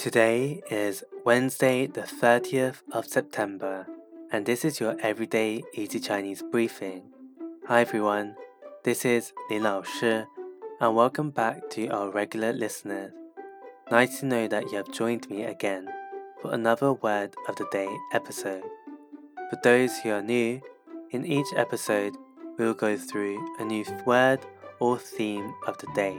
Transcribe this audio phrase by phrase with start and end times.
[0.00, 3.86] Today is Wednesday, the 30th of September,
[4.32, 7.02] and this is your everyday easy Chinese briefing.
[7.66, 8.34] Hi everyone,
[8.82, 10.22] this is Lin Lao Shi,
[10.80, 13.12] and welcome back to our regular listeners.
[13.90, 15.86] Nice to know that you have joined me again
[16.40, 18.64] for another Word of the Day episode.
[19.50, 20.62] For those who are new,
[21.10, 22.16] in each episode
[22.56, 24.40] we will go through a new word
[24.78, 26.16] or theme of the day.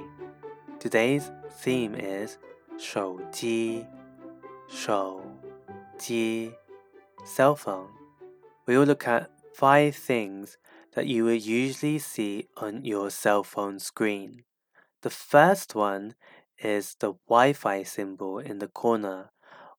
[0.80, 2.38] Today's theme is
[2.81, 3.87] 手机,
[4.69, 5.23] 手
[5.99, 6.53] 机
[7.25, 7.89] cell phone.
[8.67, 10.57] We will look at five things
[10.95, 14.45] that you will usually see on your cell phone screen.
[15.03, 16.15] The first one
[16.59, 19.31] is the Wi-Fi symbol in the corner.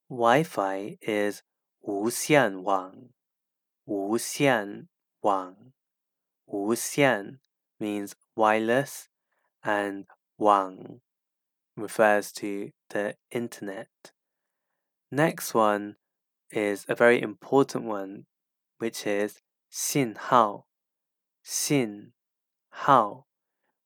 [0.10, 1.42] Wi-Fi is
[1.82, 3.10] 无线网,
[3.86, 4.88] 无线
[5.22, 5.56] 网,
[6.46, 7.40] 无线
[7.80, 9.06] means wireless
[9.64, 10.06] and
[10.38, 11.00] 网
[11.77, 13.89] refers to the internet.
[15.11, 15.97] Next one
[16.51, 18.27] is a very important one,
[18.79, 20.65] which is xin hao,
[21.45, 22.13] xin
[22.71, 23.27] hao,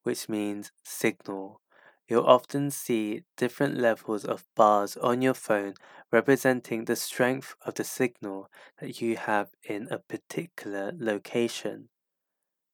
[0.03, 1.61] which means signal.
[2.09, 5.75] You'll often see different levels of bars on your phone
[6.13, 8.49] representing the strength of the signal
[8.81, 11.89] that you have in a particular location.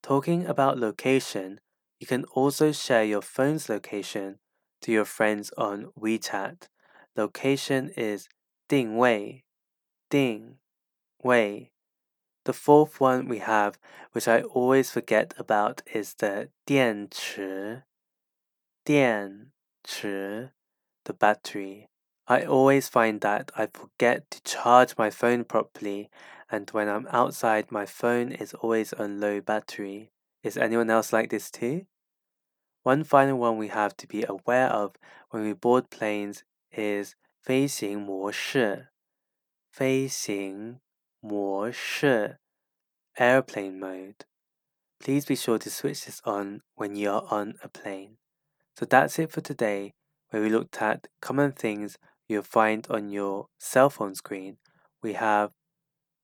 [0.03, 1.61] Talking about location,
[1.98, 4.39] you can also share your phone's location
[4.81, 6.67] to your friends on WeChat.
[7.16, 8.28] Location is
[8.70, 9.44] 定位,
[10.09, 10.58] 定
[11.23, 11.72] 位.
[12.45, 13.78] The fourth one we have,
[14.14, 17.84] which I always forget about, is the 电池,
[18.86, 19.52] 电
[19.84, 20.52] 池,
[21.03, 21.90] the battery.
[22.28, 26.09] I always find that I forget to charge my phone properly,
[26.52, 30.12] and when I'm outside, my phone is always on low battery.
[30.44, 31.86] Is anyone else like this too?
[32.84, 34.95] One final one we have to be aware of
[35.30, 38.88] when we board planes is 飞行模式,
[39.70, 40.80] 飞行
[41.20, 42.40] 模式
[43.16, 44.26] airplane mode.
[45.00, 48.18] Please be sure to switch this on when you are on a plane.
[48.75, 49.94] So that's it for today,
[50.30, 51.97] where we looked at common things
[52.28, 54.58] you'll find on your cell phone screen.
[55.02, 55.52] We have